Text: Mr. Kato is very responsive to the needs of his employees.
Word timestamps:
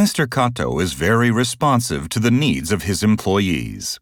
Mr. 0.00 0.26
Kato 0.26 0.78
is 0.78 0.94
very 0.94 1.30
responsive 1.30 2.08
to 2.08 2.18
the 2.18 2.30
needs 2.30 2.72
of 2.72 2.84
his 2.84 3.02
employees. 3.02 3.98